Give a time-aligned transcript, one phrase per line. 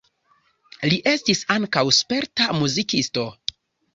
[0.93, 3.27] Li estis ankaŭ sperta muzikisto.